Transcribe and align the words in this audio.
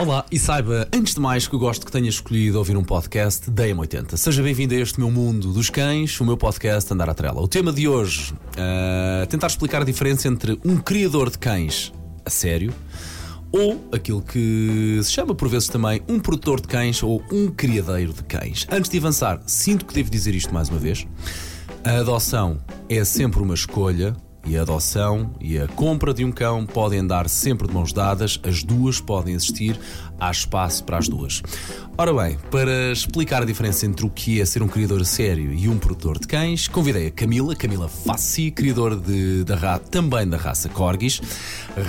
Olá, 0.00 0.24
e 0.32 0.38
saiba, 0.38 0.88
antes 0.94 1.14
de 1.14 1.20
mais, 1.20 1.46
que 1.46 1.54
eu 1.54 1.58
gosto 1.58 1.84
que 1.84 1.92
tenha 1.92 2.08
escolhido 2.08 2.56
ouvir 2.56 2.74
um 2.74 2.82
podcast 2.82 3.50
da 3.50 3.66
M80. 3.66 4.16
Seja 4.16 4.42
bem-vindo 4.42 4.72
a 4.74 4.78
este 4.78 4.98
meu 4.98 5.10
mundo 5.10 5.52
dos 5.52 5.68
cães, 5.68 6.18
o 6.18 6.24
meu 6.24 6.38
podcast 6.38 6.90
Andar 6.90 7.10
à 7.10 7.12
Trela. 7.12 7.38
O 7.38 7.46
tema 7.46 7.70
de 7.70 7.86
hoje, 7.86 8.32
uh, 8.32 9.26
tentar 9.26 9.48
explicar 9.48 9.82
a 9.82 9.84
diferença 9.84 10.26
entre 10.26 10.58
um 10.64 10.78
criador 10.78 11.28
de 11.28 11.36
cães 11.36 11.92
a 12.24 12.30
sério 12.30 12.72
ou 13.52 13.90
aquilo 13.92 14.22
que 14.22 15.00
se 15.02 15.12
chama 15.12 15.34
por 15.34 15.50
vezes 15.50 15.68
também 15.68 16.00
um 16.08 16.18
produtor 16.18 16.62
de 16.62 16.68
cães 16.68 17.02
ou 17.02 17.22
um 17.30 17.50
criadeiro 17.50 18.14
de 18.14 18.24
cães. 18.24 18.66
Antes 18.72 18.90
de 18.90 18.96
avançar, 18.96 19.42
sinto 19.44 19.84
que 19.84 19.92
devo 19.92 20.08
dizer 20.08 20.34
isto 20.34 20.54
mais 20.54 20.70
uma 20.70 20.78
vez. 20.78 21.06
A 21.84 21.98
adoção 21.98 22.58
é 22.88 23.04
sempre 23.04 23.42
uma 23.42 23.52
escolha 23.52 24.16
e 24.46 24.56
a 24.56 24.62
adoção 24.62 25.30
e 25.40 25.58
a 25.58 25.66
compra 25.68 26.14
de 26.14 26.24
um 26.24 26.32
cão 26.32 26.64
podem 26.66 27.00
andar 27.00 27.28
sempre 27.28 27.68
de 27.68 27.74
mãos 27.74 27.92
dadas, 27.92 28.40
as 28.42 28.62
duas 28.62 29.00
podem 29.00 29.34
existir, 29.34 29.78
há 30.18 30.30
espaço 30.30 30.84
para 30.84 30.98
as 30.98 31.08
duas. 31.08 31.42
Ora 31.96 32.14
bem, 32.14 32.38
para 32.50 32.92
explicar 32.92 33.42
a 33.42 33.44
diferença 33.44 33.84
entre 33.84 34.06
o 34.06 34.10
que 34.10 34.40
é 34.40 34.44
ser 34.44 34.62
um 34.62 34.68
criador 34.68 35.04
sério 35.04 35.52
e 35.52 35.68
um 35.68 35.78
produtor 35.78 36.18
de 36.18 36.26
cães, 36.26 36.66
convidei 36.66 37.08
a 37.08 37.10
Camila, 37.10 37.54
Camila 37.54 37.88
Fassi, 37.88 38.50
criador 38.50 38.98
de, 38.98 39.44
da 39.44 39.56
raça, 39.56 39.82
também 39.90 40.26
da 40.26 40.36
raça 40.36 40.68
Corgis, 40.68 41.20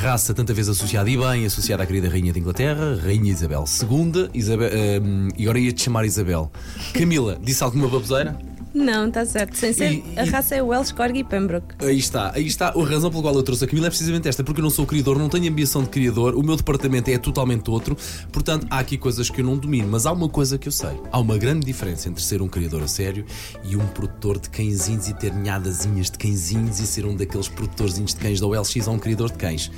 raça 0.02 0.34
tanta 0.34 0.54
vez 0.54 0.68
associada 0.68 1.10
e 1.10 1.18
bem 1.18 1.46
associada 1.46 1.84
à 1.84 1.86
querida 1.86 2.10
Rainha 2.10 2.34
de 2.34 2.40
Inglaterra, 2.40 2.99
Rainha 3.02 3.32
Isabel 3.32 3.63
II, 3.63 4.30
Isabel, 4.34 4.70
um, 5.02 5.30
e 5.38 5.44
agora 5.44 5.60
ia-te 5.60 5.84
chamar 5.84 6.05
Isabel. 6.05 6.52
Camila, 6.94 7.38
disse 7.41 7.63
alguma 7.63 7.88
baboseira? 7.88 8.51
Não, 8.73 9.07
está 9.07 9.25
certo. 9.25 9.57
Sem 9.57 9.73
ser, 9.73 9.91
e, 9.91 10.03
a 10.17 10.23
raça 10.23 10.55
é 10.55 10.61
Welsh, 10.61 10.93
Corgi 10.93 11.20
e 11.20 11.23
Pembroke. 11.23 11.75
Aí 11.79 11.98
está, 11.98 12.32
aí 12.34 12.48
está. 12.48 12.70
A 12.70 12.84
razão 12.84 13.09
pela 13.09 13.21
qual 13.21 13.35
eu 13.35 13.43
trouxe 13.43 13.65
a 13.65 13.68
Camila 13.68 13.87
é 13.87 13.90
precisamente 13.90 14.27
esta, 14.27 14.43
porque 14.43 14.62
eu 14.62 14.63
não 14.63 14.70
sou 14.70 14.85
criador, 14.85 15.18
não 15.18 15.29
tenho 15.29 15.49
ambição 15.49 15.84
de 15.84 15.90
criador, 15.90 16.35
o 16.35 16.43
meu 16.43 16.55
departamento 16.55 17.09
é 17.09 17.18
totalmente 17.18 17.70
outro, 17.70 17.98
portanto 18.31 18.68
há 18.70 18.79
aqui 18.79 18.98
coisas 18.98 19.29
que 19.29 19.41
eu 19.41 19.46
não 19.46 19.57
domino, 19.57 19.87
mas 19.90 20.05
há 20.05 20.12
uma 20.12 20.29
coisa 20.29 20.57
que 20.57 20.68
eu 20.68 20.71
sei. 20.71 20.99
Há 21.12 21.20
uma 21.20 21.37
grande 21.37 21.65
diferença 21.65 22.07
entre 22.07 22.23
ser 22.23 22.41
um 22.41 22.48
criador 22.48 22.84
a 22.84 22.87
sério 22.87 23.26
e 23.63 23.76
um 23.76 23.85
produtor 23.87 24.40
de 24.40 24.49
cãezinhos 24.49 25.09
e 25.09 25.13
ter 25.13 25.34
ninhadazinhas 25.34 26.09
de 26.09 26.18
cãezinhos 26.18 26.79
e 26.79 26.87
ser 26.87 27.05
um 27.05 27.15
daqueles 27.15 27.49
produtorzinhos 27.49 28.13
de 28.13 28.21
cães 28.21 28.40
da 28.40 28.48
OLX 28.48 28.87
ou 28.87 28.93
um 28.93 28.99
criador 28.99 29.31
de 29.31 29.37
cães. 29.37 29.71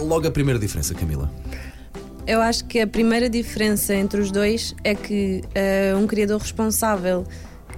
Logo 0.00 0.26
a 0.26 0.30
primeira 0.30 0.58
diferença, 0.58 0.94
Camila. 0.94 1.30
Eu 2.26 2.42
acho 2.42 2.64
que 2.64 2.80
a 2.80 2.86
primeira 2.88 3.30
diferença 3.30 3.94
entre 3.94 4.20
os 4.20 4.32
dois 4.32 4.74
é 4.82 4.96
que 4.96 5.42
uh, 5.44 5.96
um 5.96 6.08
criador 6.08 6.40
responsável 6.40 7.24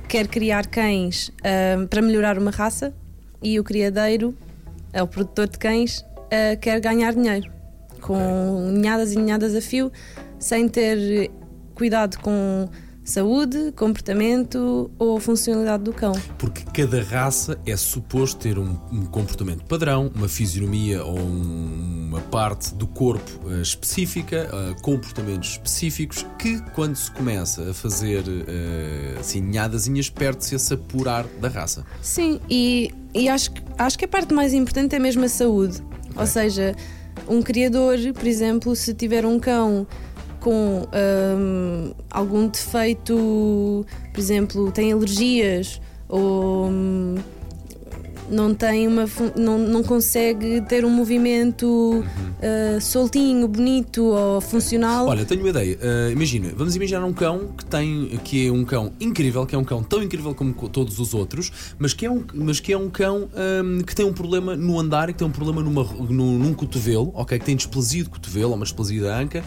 quer 0.09 0.27
criar 0.27 0.67
cães 0.67 1.29
uh, 1.29 1.87
para 1.87 2.01
melhorar 2.01 2.39
uma 2.39 2.51
raça 2.51 2.95
e 3.43 3.61
o 3.61 3.65
criadeiro, 3.65 4.35
é 4.93 5.03
o 5.03 5.07
produtor 5.07 5.47
de 5.49 5.59
cães, 5.59 6.01
uh, 6.01 6.59
quer 6.61 6.81
ganhar 6.81 7.13
dinheiro. 7.13 7.53
Com 8.01 8.71
ninhadas 8.73 9.13
e 9.13 9.19
ninhadas 9.19 9.55
a 9.55 9.61
fio, 9.61 9.93
sem 10.39 10.67
ter 10.69 11.31
cuidado 11.75 12.19
com 12.21 12.69
saúde, 13.11 13.73
comportamento 13.77 14.91
ou 14.99 15.19
funcionalidade 15.21 15.85
do 15.85 15.93
cão. 15.93 16.13
Porque 16.39 16.63
cada 16.73 17.03
raça 17.03 17.59
é 17.67 17.77
suposto 17.77 18.41
ter 18.41 18.59
um, 18.59 18.77
um 18.93 19.07
comportamento 19.07 19.65
padrão, 19.65 20.11
uma 20.15 20.29
fisionomia 20.29 21.05
ou 21.05 21.19
um, 21.19 22.09
uma 22.09 22.21
parte 22.21 22.75
do 22.75 22.87
corpo 22.87 23.47
uh, 23.47 23.61
específica, 23.61 24.49
uh, 24.53 24.81
comportamentos 24.83 25.51
específicos, 25.51 26.27
que 26.39 26.61
quando 26.75 26.97
se 26.97 27.11
começa 27.11 27.71
a 27.71 27.75
fazer 27.75 28.23
uh, 28.23 29.21
assim, 29.21 29.41
ninhadazinhas, 29.41 30.11
perde-se 30.11 30.55
esse 30.55 30.75
apurar 30.75 31.25
da 31.41 31.49
raça. 31.49 31.85
Sim, 32.03 32.41
e, 32.49 32.93
e 33.15 33.29
acho, 33.29 33.51
acho 33.77 33.99
que 33.99 34.05
a 34.05 34.09
parte 34.09 34.35
mais 34.35 34.53
importante 34.53 34.95
é 34.95 34.99
mesmo 34.99 35.25
a 35.25 35.29
saúde. 35.29 35.83
Okay. 36.11 36.21
Ou 36.21 36.27
seja, 36.27 36.75
um 37.29 37.43
criador, 37.43 37.97
por 38.15 38.27
exemplo, 38.27 38.77
se 38.77 38.95
tiver 38.95 39.25
um 39.25 39.39
cão 39.39 39.87
com 40.49 40.89
um, 40.95 41.93
algum 42.11 42.49
defeito, 42.49 43.85
por 44.15 44.19
exemplo, 44.19 44.73
tem 44.73 44.95
alergias 44.95 45.79
ou 46.09 46.69
um, 46.69 47.17
não 48.31 48.55
tem 48.55 48.89
uma 48.89 49.05
não, 49.37 49.59
não 49.59 49.83
consegue 49.83 50.63
ter 50.63 50.87
um 50.87 50.91
movimento 50.91 51.67
uhum. 51.67 52.03
uh, 52.03 52.81
soltinho, 52.81 53.47
bonito 53.47 54.05
ou 54.05 54.41
funcional. 54.41 55.07
Olha, 55.09 55.27
tenho 55.27 55.43
uma 55.43 55.51
ideia. 55.51 55.77
Uh, 55.77 56.13
imagina, 56.13 56.51
vamos 56.57 56.75
imaginar 56.75 57.05
um 57.05 57.13
cão 57.13 57.49
que 57.55 57.67
tem 57.67 58.19
que 58.25 58.47
é 58.49 58.51
um 58.51 58.65
cão 58.65 58.91
incrível, 58.99 59.45
que 59.45 59.55
é 59.55 59.59
um 59.59 59.65
cão 59.65 59.83
tão 59.83 60.03
incrível 60.03 60.35
como 60.35 60.55
todos 60.71 60.99
os 60.99 61.13
outros, 61.13 61.53
mas 61.79 61.93
que 61.93 62.07
é 62.07 62.11
um, 62.11 62.25
mas 62.33 62.59
que 62.59 62.73
é 62.73 62.79
um 62.79 62.89
cão 62.89 63.29
um, 63.65 63.83
que 63.83 63.95
tem 63.95 64.07
um 64.07 64.15
problema 64.15 64.57
no 64.57 64.81
andar, 64.81 65.09
que 65.09 65.19
tem 65.19 65.27
um 65.27 65.31
problema 65.31 65.63
numa, 65.63 65.85
num, 65.85 66.39
num 66.39 66.55
cotovelo, 66.55 67.13
ok, 67.15 67.39
que 67.39 67.45
tem 67.45 67.55
displasia 67.55 68.03
de 68.03 68.09
cotovelo 68.09 68.49
ou 68.49 68.57
uma 68.57 68.65
displasia 68.65 69.03
da 69.03 69.19
anca 69.19 69.45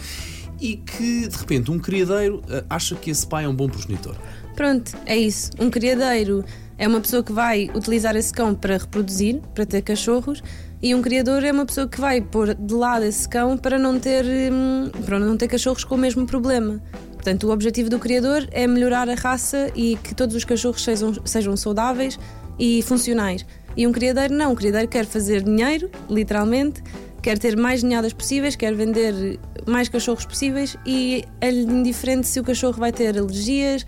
e 0.62 0.78
que 0.78 1.28
de 1.28 1.36
repente 1.36 1.72
um 1.72 1.80
criadeiro 1.80 2.42
eh, 2.48 2.64
acha 2.70 2.96
que 2.96 3.10
esse 3.10 3.26
pai 3.26 3.46
é 3.46 3.48
um 3.48 3.56
bom 3.56 3.68
progenitor. 3.68 4.16
Pronto, 4.56 4.96
é 5.08 5.18
isso. 5.18 5.50
Um 5.60 5.72
criadeiro 5.72 6.46
é 6.78 6.88
uma 6.88 7.02
pessoa 7.02 7.24
que 7.24 7.32
vai 7.32 7.70
utilizar 7.74 8.16
esse 8.16 8.32
cão 8.32 8.54
para 8.54 8.78
reproduzir, 8.78 9.42
para 9.56 9.66
ter 9.66 9.82
cachorros, 9.82 10.44
e 10.82 10.94
um 10.96 11.02
criador 11.02 11.44
é 11.44 11.52
uma 11.52 11.66
pessoa 11.66 11.88
que 11.88 12.00
vai 12.00 12.22
pôr 12.22 12.54
de 12.54 12.74
lado 12.74 13.06
esse 13.06 13.28
cão 13.28 13.58
para 13.58 13.78
não 13.78 14.00
ter, 14.00 14.26
hum, 14.26 14.90
para 15.06 15.20
não 15.20 15.36
ter 15.36 15.48
cachorros 15.48 15.84
com 15.84 15.96
o 15.96 15.98
mesmo 15.98 16.26
problema. 16.26 16.82
Portanto, 17.14 17.48
o 17.48 17.52
objetivo 17.52 17.90
do 17.90 18.00
criador 18.00 18.48
é 18.52 18.66
melhorar 18.66 19.08
a 19.10 19.14
raça 19.14 19.72
e 19.76 19.96
que 19.98 20.16
todos 20.16 20.36
os 20.36 20.44
cachorros 20.44 20.84
sejam, 20.84 21.14
sejam 21.26 21.56
saudáveis 21.56 22.20
e 22.58 22.82
funcionais. 22.82 23.46
E 23.78 23.86
um 23.86 23.92
criadeiro 23.92 24.34
não, 24.34 24.54
um 24.54 24.56
criadeiro 24.56 24.88
quer 24.88 25.06
fazer 25.06 25.44
dinheiro, 25.44 25.90
literalmente, 26.10 26.82
quer 27.22 27.38
ter 27.38 27.56
mais 27.56 27.84
ninhadas 27.84 28.14
possíveis, 28.14 28.56
quer 28.56 28.74
vender 28.74 29.40
mais 29.68 29.88
cachorros 29.88 30.26
possíveis 30.26 30.76
e 30.86 31.24
é-lhe 31.40 31.62
indiferente 31.62 32.28
se 32.28 32.40
o 32.40 32.44
cachorro 32.44 32.80
vai 32.80 32.92
ter 32.92 33.08
alergias, 33.18 33.86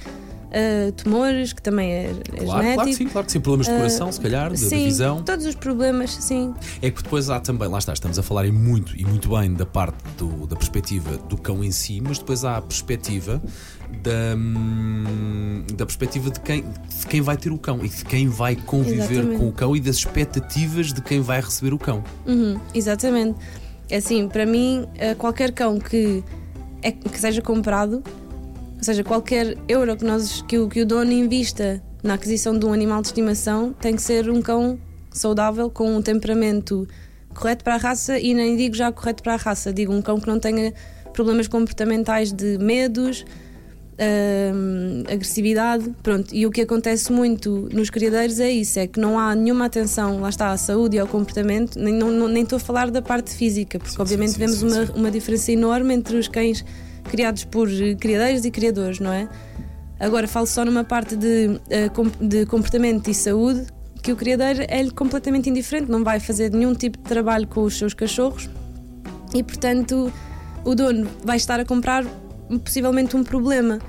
uh, 0.53 0.91
tumores, 0.93 1.53
que 1.53 1.61
também 1.61 1.91
é, 1.91 2.03
é 2.05 2.43
claro, 2.43 2.61
genético. 2.61 2.73
Claro 2.75 2.89
que 2.89 2.95
sim, 2.95 3.07
claro 3.07 3.25
que 3.25 3.31
sim. 3.31 3.39
Problemas 3.39 3.67
de 3.67 3.73
coração, 3.73 4.09
uh, 4.09 4.13
se 4.13 4.21
calhar, 4.21 4.51
de, 4.51 4.59
sim, 4.59 4.85
visão. 4.85 5.23
Todos 5.23 5.45
os 5.45 5.55
problemas, 5.55 6.11
sim. 6.11 6.53
É 6.81 6.89
que 6.89 7.01
depois 7.01 7.29
há 7.29 7.39
também, 7.39 7.67
lá 7.67 7.79
está, 7.79 7.93
estamos 7.93 8.17
a 8.19 8.23
falar 8.23 8.45
muito 8.51 8.95
e 8.95 9.05
muito 9.05 9.29
bem 9.29 9.53
da 9.53 9.65
parte 9.65 9.97
do, 10.17 10.47
da 10.47 10.55
perspectiva 10.55 11.17
do 11.17 11.37
cão 11.37 11.63
em 11.63 11.71
si, 11.71 12.01
mas 12.01 12.19
depois 12.19 12.45
há 12.45 12.57
a 12.57 12.61
perspectiva 12.61 13.41
da, 14.01 14.35
hum, 14.35 15.63
da 15.75 15.85
perspectiva 15.85 16.29
de 16.29 16.39
quem, 16.39 16.61
de 16.61 17.07
quem 17.07 17.21
vai 17.21 17.37
ter 17.37 17.51
o 17.51 17.57
cão 17.57 17.83
e 17.83 17.89
de 17.89 18.03
quem 18.05 18.27
vai 18.27 18.55
conviver 18.55 19.11
exatamente. 19.11 19.39
com 19.39 19.49
o 19.49 19.51
cão 19.51 19.75
e 19.75 19.79
das 19.79 19.97
expectativas 19.97 20.93
de 20.93 21.01
quem 21.01 21.21
vai 21.21 21.41
receber 21.41 21.73
o 21.73 21.77
cão. 21.77 22.03
Uhum, 22.25 22.59
exatamente. 22.73 23.37
É 23.89 23.97
assim, 23.97 24.27
para 24.27 24.45
mim, 24.45 24.87
eh, 24.95 25.13
qualquer 25.13 25.51
cão 25.51 25.77
que, 25.79 26.23
é, 26.81 26.91
que 26.91 27.19
seja 27.19 27.41
comprado, 27.41 28.01
ou 28.83 28.85
seja, 28.85 29.01
qualquer 29.01 29.57
euro 29.65 29.95
que, 29.95 30.03
nós, 30.03 30.41
que, 30.41 30.57
o, 30.57 30.67
que 30.67 30.81
o 30.81 30.85
dono 30.85 31.09
invista 31.09 31.81
na 32.03 32.15
aquisição 32.15 32.59
de 32.59 32.65
um 32.65 32.73
animal 32.73 33.01
de 33.01 33.07
estimação 33.07 33.71
tem 33.71 33.95
que 33.95 34.01
ser 34.01 34.29
um 34.29 34.41
cão 34.41 34.77
saudável, 35.09 35.69
com 35.69 35.95
um 35.95 36.01
temperamento 36.01 36.85
correto 37.33 37.63
para 37.63 37.75
a 37.75 37.77
raça 37.77 38.19
e 38.19 38.33
nem 38.33 38.57
digo 38.57 38.75
já 38.75 38.91
correto 38.91 39.23
para 39.23 39.35
a 39.35 39.37
raça, 39.37 39.71
digo 39.71 39.93
um 39.93 40.01
cão 40.01 40.19
que 40.19 40.27
não 40.27 40.37
tenha 40.37 40.73
problemas 41.13 41.47
comportamentais 41.47 42.33
de 42.33 42.57
medos, 42.57 43.21
uh, 43.93 45.09
agressividade. 45.09 45.89
Pronto, 46.03 46.35
e 46.35 46.45
o 46.45 46.51
que 46.51 46.59
acontece 46.59 47.09
muito 47.09 47.69
nos 47.71 47.89
criadeiros 47.89 48.41
é 48.41 48.51
isso: 48.51 48.79
é 48.79 48.85
que 48.85 48.99
não 48.99 49.17
há 49.17 49.33
nenhuma 49.33 49.63
atenção, 49.63 50.19
lá 50.19 50.27
está, 50.27 50.51
à 50.51 50.57
saúde 50.57 50.97
e 50.97 50.99
ao 50.99 51.07
comportamento, 51.07 51.79
nem, 51.79 51.93
não, 51.93 52.27
nem 52.27 52.43
estou 52.43 52.57
a 52.57 52.59
falar 52.59 52.91
da 52.91 53.01
parte 53.01 53.33
física, 53.33 53.79
porque 53.79 53.95
sim, 53.95 54.01
obviamente 54.01 54.33
sim, 54.33 54.39
vemos 54.39 54.57
sim, 54.57 54.67
uma, 54.67 54.83
uma 54.91 55.09
diferença 55.09 55.53
enorme 55.53 55.93
entre 55.93 56.17
os 56.17 56.27
cães 56.27 56.65
criados 57.09 57.43
por 57.45 57.67
criadeiros 57.99 58.45
e 58.45 58.51
criadores, 58.51 58.99
não 58.99 59.11
é? 59.11 59.27
Agora 59.99 60.27
falo 60.27 60.47
só 60.47 60.65
numa 60.65 60.83
parte 60.83 61.15
de, 61.15 61.59
eh, 61.69 61.89
de 62.19 62.45
comportamento 62.45 63.09
e 63.09 63.13
saúde, 63.13 63.67
que 64.01 64.11
o 64.11 64.15
criadeiro 64.15 64.63
é 64.67 64.89
completamente 64.89 65.49
indiferente, 65.49 65.89
não 65.89 66.03
vai 66.03 66.19
fazer 66.19 66.51
nenhum 66.51 66.73
tipo 66.73 66.97
de 66.97 67.03
trabalho 67.05 67.47
com 67.47 67.61
os 67.61 67.77
seus 67.77 67.93
cachorros 67.93 68.49
e, 69.33 69.41
portanto, 69.41 70.11
o 70.65 70.75
dono 70.75 71.07
vai 71.23 71.37
estar 71.37 71.59
a 71.59 71.65
comprar 71.65 72.03
possivelmente 72.63 73.15
um 73.15 73.23
problema 73.23 73.79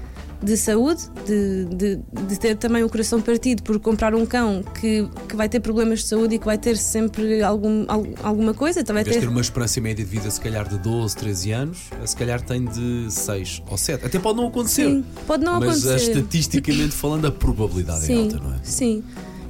de 0.45 0.57
saúde, 0.59 1.03
de, 1.27 1.65
de, 1.65 2.01
de, 2.27 2.39
ter 2.39 2.57
também 2.57 2.85
o 2.85 2.89
coração 2.89 3.21
partido 3.21 3.63
por 3.63 3.81
comprar 3.81 4.15
um 4.15 4.27
cão 4.27 4.63
que, 4.63 5.09
que 5.27 5.35
vai 5.35 5.49
ter 5.49 5.61
problemas 5.61 6.01
de 6.01 6.09
saúde 6.09 6.35
e 6.35 6.39
que 6.39 6.45
vai 6.45 6.59
ter 6.59 6.77
sempre 6.77 7.43
algum, 7.43 7.87
alguma 8.23 8.53
coisa. 8.53 8.85
Também 8.85 9.05
ter... 9.05 9.19
ter 9.21 9.29
uma 9.29 9.41
esperança 9.41 9.81
média 9.81 10.05
de 10.05 10.11
vida, 10.11 10.31
se 10.31 10.41
calhar 10.41 10.69
de 10.69 10.77
12, 10.79 11.17
13 11.17 11.53
anos, 11.53 11.91
se 12.05 12.15
calhar 12.15 12.43
tem 12.43 12.67
de 12.67 13.07
6 13.11 13.63
ou 13.67 13.79
7. 13.79 14.05
Até 14.05 14.19
pode 14.19 14.37
não 14.37 14.49
acontecer. 14.49 14.85
Sim, 14.85 15.05
pode 15.27 15.43
não 15.43 15.59
mas, 15.59 15.63
acontecer. 15.63 15.93
Mas 15.93 16.03
estatisticamente 16.03 16.93
falando, 16.93 17.27
a 17.27 17.33
probabilidade 17.33 18.05
sim, 18.05 18.15
é 18.15 18.23
alta, 18.23 18.37
não 18.39 18.55
é? 18.55 18.59
Sim. 18.63 19.03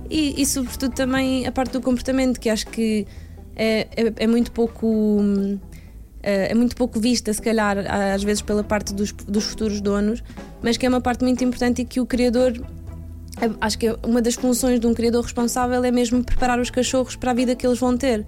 E, 0.08 0.40
e, 0.40 0.46
sobretudo 0.46 0.94
também 0.94 1.44
a 1.44 1.50
parte 1.50 1.72
do 1.72 1.80
comportamento, 1.80 2.38
que 2.38 2.48
acho 2.48 2.68
que 2.68 3.04
é, 3.56 3.88
é, 3.96 4.12
é 4.16 4.26
muito 4.28 4.52
pouco. 4.52 4.86
Hum, 4.86 5.58
eh, 6.24 6.52
é 6.52 6.54
muito 6.54 6.74
pouco 6.74 6.98
vista, 6.98 7.30
se 7.34 7.42
calhar, 7.42 7.76
às 8.14 8.22
vezes 8.22 8.40
pela 8.40 8.64
parte 8.64 8.94
dos, 8.94 9.12
dos 9.12 9.44
futuros 9.44 9.80
donos, 9.82 10.24
mas 10.64 10.78
que 10.78 10.86
é 10.86 10.88
uma 10.88 11.00
parte 11.00 11.22
muito 11.22 11.44
importante 11.44 11.82
e 11.82 11.84
que 11.84 12.00
o 12.00 12.06
criador 12.06 12.52
eh, 13.40 13.50
acho 13.60 13.78
que 13.78 13.94
uma 14.02 14.22
das 14.22 14.34
funções 14.34 14.80
de 14.80 14.86
um 14.86 14.94
criador 14.94 15.22
responsável 15.22 15.84
é 15.84 15.90
mesmo 15.90 16.24
preparar 16.24 16.58
os 16.58 16.70
cachorros 16.70 17.14
para 17.16 17.32
a 17.32 17.34
vida 17.34 17.54
que 17.54 17.66
eles 17.66 17.78
vão 17.78 17.96
ter. 17.98 18.24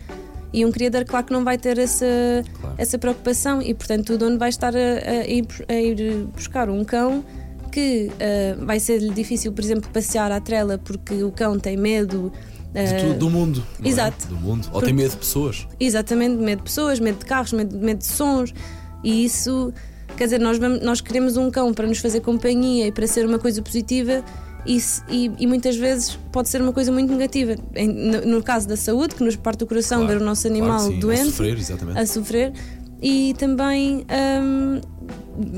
E 0.52 0.64
um 0.64 0.70
criador, 0.70 1.04
claro 1.06 1.26
que 1.26 1.32
não 1.32 1.42
vai 1.42 1.56
ter 1.58 1.78
essa, 1.78 2.06
Claro. 2.60 2.74
essa 2.78 2.98
preocupação 2.98 3.60
e, 3.62 3.74
portanto, 3.74 4.12
o 4.12 4.18
dono 4.18 4.38
vai 4.38 4.50
estar 4.50 4.74
a, 4.76 4.78
a 4.78 5.26
ir, 5.26 5.46
a 5.68 5.74
ir 5.74 6.26
buscar 6.34 6.68
um 6.70 6.84
cão 6.84 7.24
que 7.72 8.10
ah, 8.20 8.64
vai 8.64 8.78
ser 8.80 9.00
difícil, 9.12 9.52
por 9.52 9.62
exemplo, 9.64 9.90
passear 9.90 10.30
à 10.30 10.40
trela 10.40 10.78
porque 10.78 11.22
o 11.22 11.30
cão 11.32 11.58
tem 11.58 11.76
medo. 11.76 12.32
De 12.72 12.80
ah, 12.80 13.00
tudo, 13.00 13.18
do 13.18 13.30
mundo. 13.30 13.62
é? 13.82 13.88
Exato. 13.88 14.28
Do 14.28 14.36
mundo. 14.36 14.68
Ou 14.72 14.80
tem 14.82 14.92
medo 14.94 15.10
de 15.10 15.16
pessoas. 15.16 15.66
Exatamente, 15.80 16.36
medo 16.36 16.58
de 16.58 16.64
pessoas, 16.64 17.00
medo 17.00 17.18
de 17.18 17.24
carros, 17.26 17.52
medo, 17.52 17.76
medo 17.78 17.98
de 17.98 18.06
sons. 18.06 18.54
E 19.04 19.24
isso, 19.24 19.72
quer 20.16 20.24
dizer, 20.24 20.40
nós, 20.40 20.58
vamos- 20.58 20.80
nós 20.82 21.00
queremos 21.00 21.36
um 21.36 21.50
cão 21.50 21.72
para 21.74 21.86
nos 21.86 21.98
fazer 21.98 22.20
companhia 22.20 22.86
e 22.86 22.92
para 22.92 23.06
ser 23.06 23.26
uma 23.26 23.38
coisa 23.38 23.60
positiva. 23.62 24.24
E, 24.68 24.78
e- 25.08 25.30
e 25.38 25.46
muitas 25.46 25.76
vezes 25.76 26.18
pode 26.32 26.48
ser 26.48 26.60
uma 26.60 26.72
coisa 26.72 26.90
muito 26.90 27.12
negativa. 27.12 27.54
Em- 27.74 27.86
no, 27.88 28.20
no 28.38 28.42
caso 28.42 28.66
da 28.66 28.76
saúde, 28.76 29.14
que 29.14 29.22
nos 29.22 29.36
parte 29.36 29.62
o 29.62 29.66
coração 29.66 29.98
Claro, 30.00 30.18
ver 30.18 30.22
o 30.22 30.26
nosso 30.26 30.42
claro 30.48 30.56
animal 30.58 30.80
sim, 30.80 30.96
a 30.96 31.00
doente, 31.00 31.24
sofrer, 31.26 31.56
exatamente. 31.58 31.98
a 32.00 32.06
sofrer, 32.06 32.52
e 33.00 33.34
também 33.38 34.04
hum, 34.42 34.80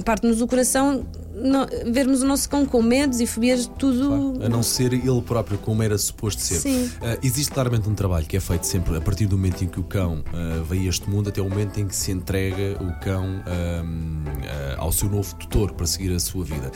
parte-nos 0.05 0.43
o 0.43 0.47
coração 0.47 1.07
no- 1.43 1.93
vermos 1.93 2.23
o 2.23 2.27
nosso 2.27 2.49
cão 2.49 2.65
com 2.67 2.83
medos 2.83 3.21
e 3.21 3.27
fobias, 3.27 3.71
tudo. 3.79 4.09
Claro, 4.09 4.45
A 4.45 4.49
não 4.49 4.63
ser 4.63 4.93
ele 4.93 5.23
próprio 5.23 5.59
como 5.59 5.83
era 5.83 5.97
suposto 5.99 6.41
ser. 6.43 6.57
Sim. 6.61 6.91
Ah, 7.03 7.17
existe 7.23 7.53
claramente 7.53 7.89
um 7.89 7.95
trabalho 7.95 8.27
que 8.27 8.37
é 8.37 8.41
feito 8.41 8.67
sempre 8.67 8.97
a 8.97 9.01
partir 9.01 9.27
do 9.27 9.37
momento 9.37 9.63
em 9.65 9.69
que 9.69 9.81
o 9.81 9.83
cão 9.85 10.23
ah, 10.33 10.63
veio 10.69 10.87
a 10.87 10.89
este 10.89 11.09
mundo 11.09 11.29
até 11.29 11.41
o 11.41 11.49
momento 11.49 11.79
em 11.81 11.87
que 11.87 11.95
se 11.97 12.11
entrega 12.13 12.77
o 12.83 12.93
cão 13.05 13.43
ah, 13.47 14.77
ao 14.79 14.93
seu 14.93 15.09
novo 15.09 15.35
tutor 15.37 15.73
para 15.73 15.87
seguir 15.87 16.13
a 16.15 16.21
sua 16.21 16.45
vida. 16.45 16.71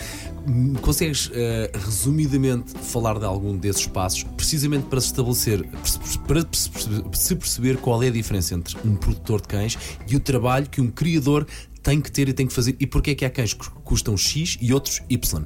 Consegues 0.81 1.31
resumidamente 1.85 2.73
falar 2.83 3.19
de 3.19 3.25
algum 3.25 3.57
desses 3.57 3.87
passos, 3.87 4.25
precisamente 4.37 4.87
para 4.87 5.01
se 5.01 5.07
estabelecer, 5.09 5.65
para 6.27 6.45
se 7.13 7.35
perceber 7.37 7.77
qual 7.79 8.03
é 8.03 8.09
a 8.09 8.11
diferença 8.11 8.55
entre 8.55 8.77
um 8.85 8.97
produtor 8.97 9.41
de 9.41 9.49
cães 9.49 9.79
e 10.09 10.17
o 10.17 10.21
trabalho 10.21 10.69
que 10.69 10.81
um 10.81 10.89
criador 10.91 11.47
tem 11.83 12.01
que 12.01 12.11
ter 12.11 12.29
e 12.29 12.33
tem 12.33 12.47
que 12.47 12.53
fazer 12.53 12.77
e 12.79 12.87
porque 12.87 13.11
é 13.11 13.15
que 13.15 13.25
há 13.25 13.31
cães 13.31 13.53
que 13.55 13.69
custam 13.85 14.17
X 14.17 14.57
e 14.61 14.73
outros 14.73 15.03
Y? 15.09 15.45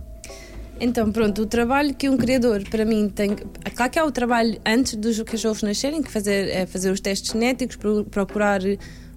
Então, 0.79 1.11
pronto, 1.11 1.41
o 1.43 1.47
trabalho 1.47 1.95
que 1.95 2.07
um 2.09 2.19
criador, 2.19 2.63
para 2.69 2.85
mim, 2.85 3.09
tem. 3.09 3.35
Claro 3.75 3.91
que 3.91 3.99
há 3.99 4.05
o 4.05 4.13
trabalho 4.13 4.61
antes 4.67 4.95
dos 4.97 5.21
cachorros 5.23 5.63
nascerem, 5.63 6.03
que 6.03 6.11
fazer, 6.11 6.51
é 6.51 6.67
fazer 6.67 6.91
os 6.91 7.01
testes 7.01 7.33
genéticos, 7.33 7.77
pro- 7.77 8.05
procurar 8.05 8.61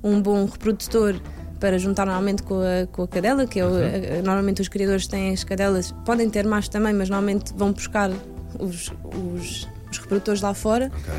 um 0.01 0.21
bom 0.21 0.45
reprodutor 0.45 1.19
para 1.59 1.77
juntar 1.77 2.05
normalmente 2.05 2.43
com 2.43 2.61
a, 2.61 2.87
com 2.87 3.03
a 3.03 3.07
cadela, 3.09 3.45
que 3.45 3.59
é 3.59 3.65
o- 3.65 3.71
a- 3.75 4.21
normalmente 4.23 4.61
os 4.61 4.69
criadores 4.69 5.05
têm 5.05 5.33
as 5.33 5.43
cadelas, 5.43 5.91
podem 6.05 6.29
ter 6.29 6.47
mais 6.47 6.69
também, 6.69 6.93
mas 6.93 7.09
normalmente 7.09 7.51
vão 7.53 7.73
buscar 7.73 8.09
os, 8.57 8.93
os, 9.35 9.67
os 9.91 9.97
reprodutores 9.97 10.39
lá 10.39 10.53
fora. 10.53 10.89
Ok? 10.95 11.13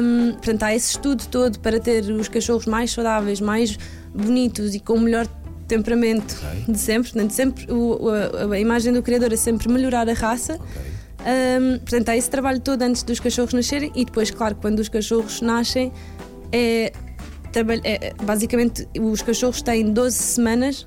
Hum, 0.00 0.32
portanto, 0.34 0.62
há 0.62 0.74
esse 0.76 0.90
estudo 0.92 1.26
todo 1.26 1.58
para 1.58 1.80
ter 1.80 2.04
os 2.04 2.28
cachorros 2.28 2.66
mais 2.66 2.92
saudáveis, 2.92 3.40
mais 3.40 3.76
bonitos 4.16 4.74
e 4.74 4.80
com 4.80 4.94
o 4.94 5.00
melhor 5.00 5.26
temperamento 5.68 6.36
Ok. 6.64 6.72
de 6.74 6.78
sempre. 6.78 7.10
Portanto, 7.12 7.30
sempre 7.32 7.72
o- 7.72 7.98
o- 8.46 8.52
a 8.52 8.58
imagem 8.58 8.92
do 8.92 9.02
criador 9.02 9.32
é 9.32 9.36
sempre 9.36 9.68
melhorar 9.68 10.08
a 10.08 10.12
raça. 10.14 10.54
Ok. 10.54 10.82
Hum, 11.28 11.78
portanto, 11.78 12.08
há 12.10 12.16
esse 12.16 12.30
trabalho 12.30 12.60
todo 12.60 12.82
antes 12.82 13.02
dos 13.02 13.18
cachorros 13.18 13.52
nascerem 13.52 13.90
e 13.96 14.04
depois, 14.04 14.30
claro, 14.30 14.54
quando 14.56 14.78
os 14.78 14.88
cachorros 14.88 15.40
nascem, 15.40 15.92
é, 16.52 16.92
traba- 17.52 17.74
é- 17.82 18.14
basicamente 18.22 18.86
os 19.00 19.22
cachorros 19.22 19.60
têm 19.60 19.92
12 19.92 20.16
semanas, 20.18 20.86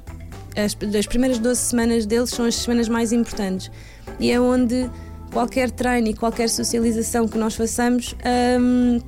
as, 0.55 0.77
as 0.95 1.05
primeiras 1.05 1.39
12 1.39 1.59
semanas 1.59 2.05
deles 2.05 2.29
são 2.29 2.45
as 2.45 2.55
semanas 2.55 2.87
mais 2.87 3.11
importantes 3.11 3.69
e 4.19 4.31
é 4.31 4.39
onde 4.39 4.89
qualquer 5.33 5.69
treino 5.71 6.07
e 6.07 6.13
qualquer 6.13 6.49
socialização 6.49 7.27
que 7.27 7.37
nós 7.37 7.55
façamos 7.55 8.15
hum, 8.61 8.99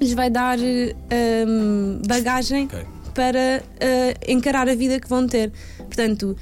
lhes 0.00 0.12
vai 0.14 0.28
dar 0.30 0.58
hum, 0.58 2.00
bagagem 2.08 2.64
Ok. 2.64 2.84
Para 3.16 3.62
eh, 3.80 4.14
encarar 4.28 4.68
a 4.68 4.74
vida 4.74 5.00
que 5.00 5.08
vão 5.08 5.26
ter. 5.26 5.50
Portanto, 5.78 6.36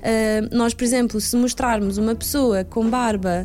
eh, 0.00 0.40
nós, 0.52 0.72
por 0.72 0.84
exemplo, 0.84 1.20
se 1.20 1.36
mostrarmos 1.36 1.98
uma 1.98 2.14
pessoa 2.14 2.64
com 2.64 2.88
barba 2.88 3.44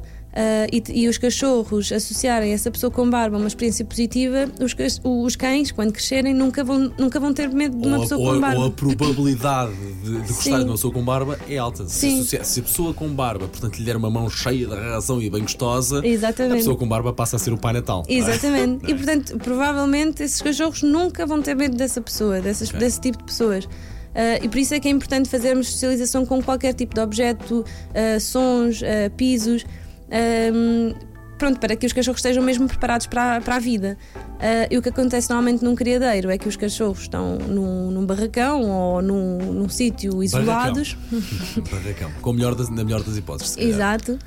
e, 0.72 0.84
e 1.04 1.08
os 1.08 1.18
cachorros 1.18 1.92
associarem 1.92 2.54
essa 2.54 2.70
pessoa 2.70 2.92
com 2.92 3.10
barba 3.10 3.38
a 3.38 3.40
uma 3.40 3.48
experiência 3.48 3.84
positiva, 3.84 4.50
os, 4.62 4.76
os 5.04 5.36
cães, 5.36 5.72
quando 5.72 5.92
crescerem, 5.92 6.34
nunca 6.34 6.64
vão, 6.64 6.92
nunca 6.98 7.20
vão 7.20 7.34
ter 7.34 7.50
medo 7.50 7.76
de 7.78 7.88
uma 7.88 7.98
ou, 7.98 8.04
pessoa 8.04 8.30
a- 8.32 8.34
com 8.36 8.40
barba. 8.42 8.60
ou 8.60 8.66
a 8.68 8.72
probabilidade 8.72 9.72
de, 10.04 10.12
de 10.22 10.34
gostar 10.34 10.60
de 10.60 10.64
uma 10.66 10.74
pessoa 10.74 10.94
com 10.94 11.04
barba 11.04 11.40
é 11.50 11.58
alta. 11.58 11.88
Se, 11.88 12.24
se 12.24 12.60
a 12.60 12.64
pessoa 12.64 12.94
com 12.94 13.08
barba, 13.10 13.48
portanto, 13.48 13.78
lhe 13.78 13.84
der 13.86 13.96
uma 13.98 14.10
mão 14.10 14.30
cheia 14.30 14.68
de 14.68 14.76
razão 14.76 15.22
e 15.22 15.30
bem 15.30 15.42
gostosa, 15.42 16.06
Exatamente. 16.06 16.54
a 16.54 16.58
pessoa 16.58 16.76
com 16.78 16.88
barba 16.88 17.12
passa 17.14 17.36
a 17.38 17.40
ser 17.40 17.52
o 17.54 17.58
Pai 17.58 17.74
Natal. 17.74 18.04
é? 18.08 18.14
Exatamente. 18.14 18.86
E 18.88 18.94
portanto, 18.96 19.38
provavelmente 19.40 20.24
esses 20.24 20.42
cachorros 20.42 20.82
nunca 20.84 21.26
vão 21.26 21.42
ter 21.42 21.56
medo 21.56 21.76
dessa 21.76 22.00
pessoa, 22.02 22.40
dessas, 22.42 22.70
Ok. 22.70 22.80
desse 22.80 23.02
tipo 23.02 23.18
de 23.18 23.24
pessoas. 23.26 23.68
Ah, 24.16 24.40
e 24.44 24.48
por 24.48 24.58
isso 24.58 24.74
é 24.74 24.80
que 24.80 24.88
é 24.88 24.92
importante 24.92 25.30
fazermos 25.30 25.70
socialização 25.72 26.26
com 26.26 26.42
qualquer 26.42 26.74
tipo 26.74 26.94
de 26.96 27.02
objeto, 27.02 27.64
ah, 27.94 28.20
sons, 28.20 28.82
ah, 28.84 29.10
pisos. 29.18 29.66
Ahm, 30.12 30.94
pronto, 31.38 31.60
para 31.60 31.76
que 31.76 31.86
os 31.86 31.94
cachorros 31.94 32.20
estejam 32.20 32.44
mesmo 32.44 32.68
preparados 32.68 33.06
para, 33.08 33.36
a- 33.38 33.42
para 33.42 33.56
a 33.56 33.60
vida. 33.60 33.98
Ah, 34.40 34.68
e 34.72 34.78
o 34.78 34.82
que 34.82 34.90
acontece 34.90 35.30
normalmente 35.30 35.64
num 35.64 35.76
criadeiro 35.76 36.30
é 36.30 36.38
que 36.38 36.48
os 36.48 36.56
cachorros 36.56 37.02
estão 37.02 37.38
num, 37.38 37.92
num 37.92 38.06
barracão 38.06 38.62
ou 38.70 39.02
num, 39.02 39.38
num 39.54 39.70
sítio 39.70 40.22
isolados. 40.24 40.98
Barracão. 41.72 42.12
Com 42.22 42.30
a 42.32 42.34
melhor 42.34 42.56
das- 42.56 42.70
na 42.70 42.84
melhor 42.84 43.04
das 43.04 43.18
hipóteses. 43.18 43.58
Exato. 43.58 44.18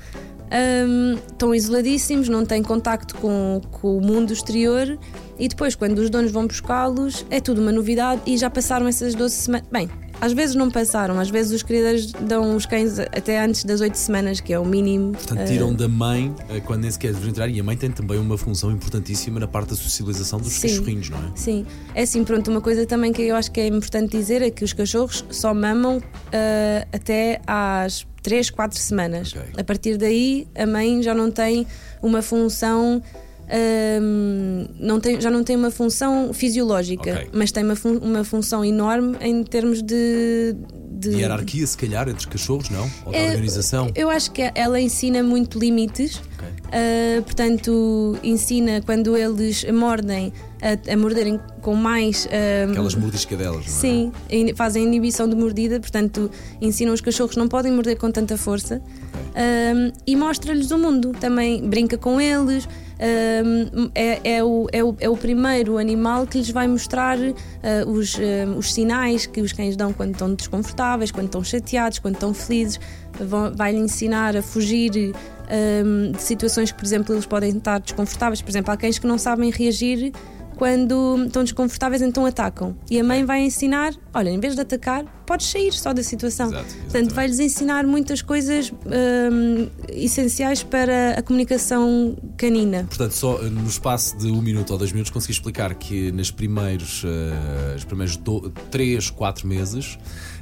Ahm, 0.53 1.17
estão 1.31 1.55
isoladíssimos, 1.55 2.27
não 2.27 2.45
têm 2.45 2.61
contacto 2.61 3.15
com, 3.15 3.61
com 3.71 3.97
o 3.97 4.01
mundo 4.01 4.33
exterior 4.33 4.97
e 5.39 5.47
depois, 5.47 5.75
quando 5.75 5.99
os 5.99 6.09
donos 6.09 6.29
vão 6.31 6.45
buscá-los, 6.45 7.25
é 7.29 7.39
tudo 7.39 7.61
uma 7.61 7.71
novidade 7.71 8.21
e 8.25 8.37
já 8.37 8.49
passaram 8.49 8.85
essas 8.87 9.15
12 9.15 9.33
semanas. 9.35 9.67
Bem, 9.71 9.89
às 10.21 10.33
vezes 10.33 10.55
não 10.55 10.69
passaram, 10.69 11.19
às 11.19 11.29
vezes 11.29 11.51
os 11.51 11.63
criadores 11.63 12.11
dão 12.11 12.55
os 12.55 12.67
cães 12.67 12.99
até 12.99 13.43
antes 13.43 13.65
das 13.65 13.81
8 13.81 13.95
semanas, 13.95 14.39
que 14.39 14.53
é 14.53 14.59
o 14.59 14.65
mínimo. 14.65 15.13
Portanto, 15.13 15.47
tiram 15.47 15.73
da 15.73 15.87
mãe 15.87 16.33
eh, 16.47 16.59
quando 16.59 16.81
nem 16.81 16.91
sequer 16.91 17.11
deveriam 17.11 17.33
tirar. 17.33 17.49
E 17.49 17.59
a 17.59 17.63
mãe 17.63 17.75
tem 17.75 17.89
também 17.89 18.19
uma 18.19 18.37
função 18.37 18.71
importantíssima 18.71 19.39
na 19.39 19.47
parte 19.47 19.69
da 19.69 19.75
socialização 19.75 20.39
dos 20.39 20.53
Sim. 20.53 20.67
cachorrinhos, 20.67 21.09
não 21.09 21.17
é? 21.17 21.31
Sim, 21.35 21.65
é 21.95 22.03
assim, 22.03 22.23
pronto, 22.23 22.51
uma 22.51 22.61
coisa 22.61 22.85
também 22.85 23.11
que 23.11 23.23
eu 23.23 23.35
acho 23.35 23.51
que 23.51 23.59
é 23.59 23.67
importante 23.67 24.15
dizer 24.15 24.43
é 24.43 24.51
que 24.51 24.63
os 24.63 24.73
cachorros 24.73 25.25
só 25.31 25.53
mamam 25.53 26.01
ah, 26.31 26.87
até 26.93 27.41
às 27.47 28.05
3, 28.21 28.51
4 28.51 28.77
semanas. 28.79 29.33
Ok. 29.35 29.41
A 29.57 29.63
partir 29.63 29.97
daí, 29.97 30.47
a 30.55 30.67
mãe 30.67 31.01
já 31.01 31.13
não 31.13 31.31
tem 31.31 31.65
uma 32.01 32.21
função. 32.21 33.01
Ahm, 33.51 34.65
não 34.79 34.99
tem, 34.99 35.19
já 35.19 35.29
não 35.29 35.43
tem 35.43 35.55
uma 35.55 35.71
função 35.71 36.33
fisiológica, 36.33 37.11
Ok. 37.13 37.29
mas 37.33 37.51
tem 37.51 37.63
uma, 37.63 37.75
fun- 37.75 37.99
uma 38.01 38.23
função 38.23 38.63
enorme 38.63 39.17
em 39.21 39.43
termos 39.43 39.81
de. 39.81 40.55
de 40.91 41.09
hierarquia, 41.09 41.65
se 41.67 41.77
calhar, 41.77 42.07
entre 42.07 42.19
os 42.19 42.25
cachorros, 42.25 42.69
não? 42.69 42.89
Ou 43.05 43.11
da 43.11 43.17
É, 43.17 43.29
organização. 43.31 43.91
Eu 43.95 44.09
acho 44.09 44.31
que 44.31 44.49
ela 44.55 44.79
ensina 44.79 45.21
muito 45.23 45.59
limites. 45.59 46.17
Ok. 46.17 46.47
Uh, 46.71 47.21
portanto, 47.23 48.17
ensina 48.23 48.81
quando 48.85 49.17
eles 49.17 49.65
mordem 49.65 50.31
a, 50.61 50.93
a 50.93 50.95
morderem 50.97 51.37
com 51.61 51.75
mais. 51.75 52.25
um, 52.67 52.71
Aquelas 52.71 52.95
mordiscadelas, 52.95 53.65
não 53.67 53.73
é? 53.73 53.77
Sim, 53.77 54.11
fazem 54.55 54.83
inibição 54.83 55.27
de 55.27 55.35
mordida, 55.35 55.79
portanto, 55.81 56.31
ensinam 56.61 56.93
os 56.93 57.01
cachorros 57.01 57.33
que 57.33 57.39
não 57.39 57.49
podem 57.49 57.71
morder 57.73 57.97
com 57.97 58.09
tanta 58.09 58.37
força 58.37 58.81
Um, 59.33 59.91
e 60.07 60.15
mostra-lhes 60.15 60.71
o 60.71 60.77
mundo. 60.77 61.11
Também 61.19 61.61
brinca 61.67 61.97
com 61.97 62.19
eles. 62.21 62.67
É, 63.95 64.35
é 64.35 64.43
o, 64.43 64.67
é, 64.71 64.83
o, 64.83 64.95
é 64.99 65.09
o 65.09 65.17
primeiro 65.17 65.77
animal 65.77 66.27
que 66.27 66.37
lhes 66.37 66.51
vai 66.51 66.67
mostrar 66.67 67.17
uh, 67.17 67.33
os, 67.87 68.15
um, 68.17 68.57
os 68.57 68.71
sinais 68.71 69.25
que 69.25 69.41
os 69.41 69.51
cães 69.51 69.75
dão 69.75 69.91
quando 69.91 70.11
estão 70.11 70.33
desconfortáveis, 70.33 71.11
quando 71.11 71.25
estão 71.25 71.43
chateados, 71.43 71.97
quando 71.99 72.15
estão 72.15 72.33
felizes. 72.33 72.79
Vai-lhe 73.55 73.79
ensinar 73.79 74.37
a 74.37 74.41
fugir 74.41 74.89
de 74.89 75.13
situações 76.17 76.71
que, 76.71 76.77
por 76.77 76.85
exemplo, 76.85 77.13
eles 77.13 77.25
podem 77.25 77.57
estar 77.57 77.79
desconfortáveis. 77.79 78.41
Por 78.41 78.49
exemplo, 78.49 78.71
há 78.71 78.77
cães 78.77 78.97
que 78.97 79.05
não 79.05 79.17
sabem 79.17 79.51
reagir 79.51 80.13
quando 80.61 81.23
estão 81.25 81.43
desconfortáveis, 81.43 82.03
então 82.03 82.23
atacam. 82.23 82.77
E 82.87 82.99
a 82.99 83.03
mãe 83.03 83.25
vai 83.25 83.41
ensinar: 83.41 83.95
olha, 84.13 84.29
em 84.29 84.39
vez 84.39 84.53
de 84.53 84.61
atacar, 84.61 85.03
podes 85.25 85.47
sair 85.47 85.73
só 85.73 85.91
da 85.91 86.03
situação. 86.03 86.49
Exato, 86.49 86.75
Portanto, 86.83 87.15
vai-lhes 87.15 87.39
ensinar 87.39 87.83
muitas 87.83 88.21
coisas 88.21 88.71
hum, 88.71 89.67
essenciais 89.89 90.61
para 90.61 91.17
a 91.17 91.23
comunicação 91.23 92.15
canina. 92.37 92.83
Portanto, 92.83 93.13
só 93.13 93.41
eh, 93.41 93.49
no 93.49 93.67
espaço 93.67 94.15
de 94.19 94.27
um 94.27 94.39
minuto 94.39 94.69
ou 94.69 94.77
dois 94.77 94.91
minutos 94.91 95.11
consegui 95.11 95.33
explicar 95.33 95.73
que 95.73 96.11
nos 96.11 96.29
primeiros, 96.29 97.03
eh, 97.05 97.77
os 97.77 97.83
primeiros 97.83 98.15
do, 98.17 98.51
três, 98.69 99.09
quatro 99.09 99.47
meses, 99.47 99.97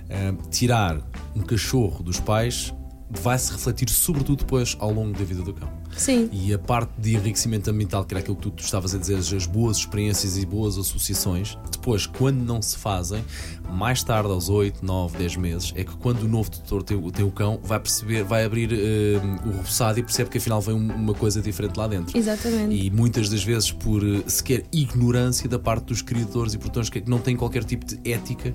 eh, 0.10 0.34
tirar 0.52 1.02
um 1.34 1.44
cachorro 1.44 2.04
dos 2.04 2.20
pais 2.20 2.74
vai 3.10 3.40
se 3.40 3.54
refletir 3.54 3.90
sobretudo 3.90 4.40
depois 4.40 4.76
ao 4.82 4.92
longo 4.92 5.18
da 5.18 5.24
vida 5.24 5.42
do 5.42 5.54
cão. 5.54 5.79
Sim. 6.00 6.30
E 6.32 6.54
a 6.54 6.58
parte 6.58 6.92
de 6.98 7.16
enriquecimento 7.16 7.70
ambiental, 7.70 8.06
que 8.06 8.14
era 8.14 8.22
aquilo 8.22 8.38
que 8.38 8.50
tu, 8.50 8.64
estavas 8.64 8.96
a 8.96 8.98
dizer, 8.98 9.18
as 9.18 9.46
boas 9.46 9.78
experiências 9.78 10.38
e 10.38 10.46
boas 10.46 10.78
associações, 10.78 11.58
depois, 11.70 12.06
quando 12.06 12.42
não 12.42 12.62
se 12.62 12.78
fazem, 12.78 13.24
mais 13.70 14.02
tarde, 14.02 14.30
aos 14.30 14.48
8, 14.48 14.84
9, 14.84 15.18
10 15.18 15.36
meses, 15.36 15.74
é 15.76 15.84
que 15.84 15.96
quando 15.98 16.24
o 16.24 16.28
novo 16.28 16.50
tutor 16.50 16.84
tem, 16.84 16.98
tem 17.12 17.26
o 17.26 17.32
cão, 17.32 17.60
vai 17.62 17.80
perceber, 17.80 18.24
vai 18.24 18.46
abrir 18.46 18.72
uh, 18.72 19.50
o 19.50 19.58
roçado 19.58 20.00
e 20.00 20.04
percebe 20.04 20.30
que 20.30 20.38
afinal 20.38 20.62
vem 20.62 20.74
uma 20.74 21.14
coisa 21.14 21.42
diferente 21.42 21.78
lá 21.78 21.88
dentro. 21.88 22.18
Exatamente. 22.18 22.74
E 22.74 22.90
muitas 22.90 23.30
das 23.30 23.44
vezes 23.44 23.72
por 23.72 24.02
uh, 24.02 24.24
sequer 24.28 24.64
ignorância 24.72 25.50
da 25.50 25.60
parte 25.60 25.86
dos 25.86 26.02
criadores 26.02 26.54
e 26.54 26.58
portões 26.58 26.90
que 26.90 27.04
não 27.08 27.20
têm 27.20 27.36
qualquer 27.36 27.64
tipo 27.66 27.86
de 27.86 28.00
ética 28.10 28.54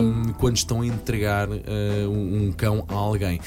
um, 0.00 0.32
quando 0.34 0.56
estão 0.56 0.80
a 0.80 0.86
entregar 0.86 1.48
uh, 1.48 1.54
um, 2.08 2.48
um 2.48 2.52
cão 2.52 2.84
a 2.88 2.94
alguém. 2.94 3.40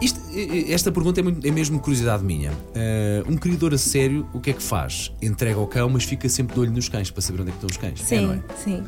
Isto, 0.00 0.20
esta 0.68 0.90
pergunta 0.90 1.20
é, 1.20 1.22
muito, 1.22 1.46
é, 1.46 1.50
mesmo 1.50 1.78
curiosidade 1.78 2.24
minha. 2.24 2.50
Uh, 2.50 3.32
um 3.32 3.36
criador 3.36 3.72
a 3.72 3.78
sério, 3.78 4.28
o 4.34 4.40
que 4.40 4.50
é 4.50 4.52
que 4.52 4.62
faz? 4.62 5.12
Entrega 5.22 5.58
ao 5.58 5.66
cão, 5.66 5.88
mas 5.88 6.04
fica 6.04 6.28
sempre 6.28 6.54
de 6.54 6.60
olho 6.60 6.72
nos 6.72 6.88
cães 6.88 7.10
para 7.10 7.22
saber 7.22 7.42
onde 7.42 7.50
é 7.50 7.52
que 7.52 7.64
estão 7.64 7.70
os 7.70 7.76
cães. 7.76 8.00
Sim, 8.00 8.32
é, 8.32 8.36
é? 8.36 8.56
sim. 8.56 8.84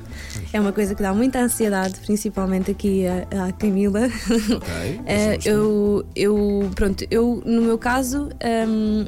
É 0.52 0.60
uma 0.60 0.72
coisa 0.72 0.94
que 0.94 1.02
dá 1.02 1.14
muita 1.14 1.40
ansiedade, 1.40 1.94
principalmente 2.04 2.70
aqui 2.70 3.04
à, 3.06 3.52
Camila. 3.52 4.00
Ok. 4.00 4.66
uh, 5.00 5.48
eu, 5.48 6.06
eu, 6.14 6.70
pronto, 6.74 7.06
eu, 7.10 7.42
no 7.46 7.62
meu 7.62 7.78
caso, 7.78 8.28
um, 8.68 9.06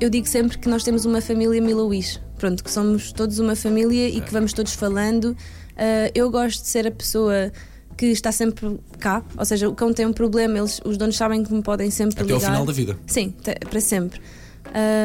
eu 0.00 0.08
digo 0.08 0.28
sempre 0.28 0.58
que 0.58 0.68
nós 0.68 0.84
temos 0.84 1.04
uma 1.04 1.20
família 1.20 1.60
Milouis. 1.60 2.20
Pronto, 2.38 2.64
que 2.64 2.70
somos 2.70 3.12
todos 3.12 3.38
uma 3.38 3.54
família 3.54 4.06
okay. 4.06 4.18
e 4.18 4.20
que 4.22 4.32
vamos 4.32 4.52
todos 4.52 4.72
falando. 4.72 5.36
Uh, 5.72 6.10
eu 6.14 6.30
gosto 6.30 6.62
de 6.62 6.68
ser 6.68 6.86
a 6.86 6.90
pessoa 6.90 7.52
que 8.00 8.06
está 8.06 8.32
sempre 8.32 8.80
cá, 8.98 9.22
ou 9.36 9.44
seja, 9.44 9.68
o 9.68 9.74
cão 9.74 9.92
tem 9.92 10.06
um 10.06 10.12
problema, 10.14 10.56
eles, 10.56 10.80
os 10.86 10.96
donos 10.96 11.18
sabem 11.18 11.44
que 11.44 11.52
me 11.52 11.62
podem 11.62 11.90
sempre 11.90 12.14
Até 12.14 12.22
ligar. 12.22 12.36
Até 12.36 12.46
ao 12.46 12.52
final 12.52 12.64
da 12.64 12.72
vida. 12.72 12.98
Sim, 13.06 13.34
para 13.68 13.78
sempre. 13.78 14.18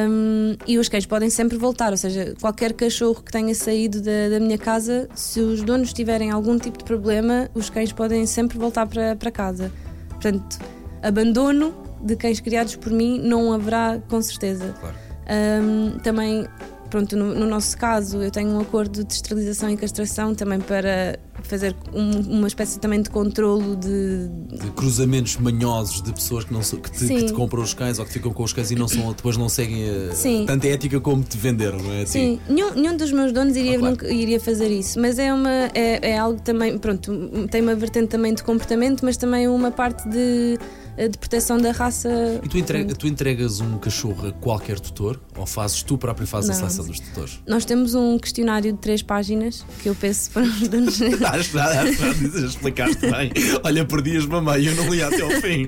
Um, 0.09 0.55
e 0.65 0.77
os 0.77 0.87
cães 0.87 1.05
podem 1.05 1.29
sempre 1.29 1.57
voltar, 1.57 1.91
ou 1.91 1.97
seja, 1.97 2.33
qualquer 2.39 2.71
cachorro 2.71 3.21
que 3.21 3.33
tenha 3.33 3.53
saído 3.53 4.01
da, 4.01 4.29
da, 4.29 4.39
minha 4.39 4.57
casa, 4.57 5.09
se 5.13 5.41
os 5.41 5.61
donos 5.61 5.91
tiverem 5.91 6.31
algum 6.31 6.57
tipo 6.57 6.77
de 6.77 6.85
problema, 6.85 7.49
os 7.53 7.69
cães 7.69 7.91
podem 7.91 8.25
sempre 8.25 8.57
voltar 8.57 8.87
para, 8.87 9.13
para 9.17 9.29
casa. 9.29 9.73
Portanto, 10.11 10.57
abandono 11.03 11.75
de 12.01 12.15
cães 12.15 12.39
criados 12.39 12.77
por 12.77 12.93
mim 12.93 13.19
não 13.19 13.51
haverá 13.51 13.99
com 14.07 14.21
certeza. 14.21 14.73
Claro. 14.79 14.95
Um, 15.27 15.99
também 15.99 16.47
pronto, 16.95 17.17
no, 17.17 17.35
no, 17.35 17.45
nosso 17.45 17.77
caso, 17.77 18.23
eu 18.23 18.31
tenho 18.31 18.51
um 18.51 18.61
acordo 18.61 19.03
de 19.03 19.13
esterilização 19.13 19.69
e 19.69 19.75
castração 19.75 20.33
também 20.33 20.61
para 20.61 21.19
fazer 21.43 21.75
um, 21.93 22.37
uma 22.37 22.47
espécie 22.47 22.79
também 22.79 23.01
de 23.01 23.09
controlo 23.09 23.75
de... 23.75 24.29
de 24.57 24.71
cruzamentos 24.71 25.35
manhosos 25.35 26.01
de 26.01 26.13
pessoas 26.13 26.45
que, 26.45 26.53
não, 26.53 26.61
que, 26.61 26.89
te, 26.89 27.05
que, 27.05 27.23
te, 27.25 27.33
compram 27.33 27.61
os 27.61 27.73
cães 27.73 27.99
ou 27.99 28.05
que 28.05 28.13
ficam 28.13 28.31
com 28.31 28.43
os 28.43 28.53
cães 28.53 28.71
e 28.71 28.75
não 28.75 28.87
são, 28.87 29.11
depois 29.11 29.35
não 29.35 29.49
seguem 29.49 29.83
a, 29.89 30.45
tanta 30.45 30.67
ética 30.69 31.01
como 31.01 31.21
te 31.21 31.37
venderam, 31.37 31.79
não 31.79 31.91
é? 31.91 32.05
Sim, 32.05 32.39
nenhum, 32.47 32.73
nenhum 32.73 32.95
dos 32.95 33.11
meus 33.11 33.33
donos 33.33 33.57
iria, 33.57 33.75
ah, 33.75 33.79
claro. 33.79 33.91
nunca, 33.91 34.07
iria 34.09 34.39
fazer 34.39 34.69
isso, 34.69 34.97
mas 34.97 35.19
é, 35.19 35.33
uma, 35.33 35.69
é, 35.73 36.11
é 36.11 36.17
algo 36.17 36.39
também, 36.39 36.77
pronto, 36.77 37.11
tem 37.51 37.61
uma 37.61 37.75
vertente 37.75 38.07
também 38.07 38.33
de 38.33 38.41
comportamento, 38.41 39.03
mas 39.03 39.17
também 39.17 39.49
uma 39.49 39.69
parte 39.69 40.07
de 40.07 40.57
de 40.97 41.17
proteção 41.17 41.57
da 41.57 41.71
raça. 41.71 42.09
E 42.43 42.47
tu, 42.47 42.57
entrega, 42.57 42.95
tu 42.95 43.07
entregas 43.07 43.59
um 43.59 43.77
cachorro 43.77 44.29
a 44.29 44.31
qualquer 44.31 44.79
tutor 44.79 45.19
ou 45.37 45.45
fazes 45.45 45.83
tu 45.83 45.97
próprio 45.97 46.25
fazes 46.25 46.49
Não. 46.49 46.55
a 46.55 46.59
seleção 46.59 46.85
dos 46.85 46.99
tutores? 46.99 47.39
Nós 47.47 47.65
temos 47.65 47.93
um 47.95 48.17
questionário 48.17 48.71
de 48.71 48.79
três 48.79 49.01
páginas 49.01 49.65
que 49.81 49.89
eu 49.89 49.95
peço 49.95 50.31
para 50.31 50.43
os 50.43 50.67
donos. 50.67 50.95
já, 50.97 51.41
já 51.43 52.45
explicaste 52.45 53.01
bem. 53.01 53.31
Olha, 53.63 53.85
perdias-me 53.85 54.35
a 54.35 54.41
meio, 54.41 54.69
eu 54.71 54.75
não 54.75 54.93
li 54.93 55.01
até 55.01 55.21
ao 55.21 55.31
fim. 55.31 55.67